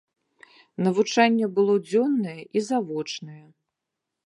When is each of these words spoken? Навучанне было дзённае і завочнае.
Навучанне 0.85 1.49
было 1.59 1.75
дзённае 1.89 2.35
і 2.55 2.59
завочнае. 2.71 3.41